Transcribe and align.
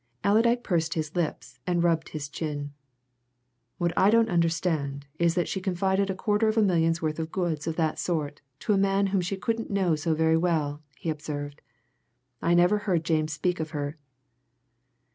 Allerdyke 0.23 0.63
pursed 0.63 0.95
his 0.95 1.15
lips 1.15 1.59
and 1.67 1.83
rubbed 1.83 2.09
his 2.09 2.27
chin. 2.27 2.73
"What 3.77 3.93
I 3.95 4.09
don't 4.09 4.31
understand 4.31 5.05
is 5.19 5.35
that 5.35 5.47
she 5.47 5.61
confided 5.61 6.09
a 6.09 6.15
quarter 6.15 6.47
of 6.47 6.57
a 6.57 6.63
million's 6.63 7.03
worth 7.03 7.19
of 7.19 7.31
goods 7.31 7.67
of 7.67 7.75
that 7.75 7.99
sort 7.99 8.41
to 8.61 8.73
a 8.73 8.79
man 8.79 9.05
whom 9.13 9.21
she 9.21 9.37
couldn't 9.37 9.69
know 9.69 9.95
so 9.95 10.15
very 10.15 10.37
well," 10.37 10.81
he 10.97 11.11
observed. 11.11 11.61
"I 12.41 12.55
never 12.55 12.79
heard 12.79 13.05
James 13.05 13.33
speak 13.33 13.59
of 13.59 13.69
her." 13.77 13.99